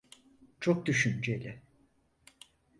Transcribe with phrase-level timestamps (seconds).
[0.59, 1.61] Çok düşünceli.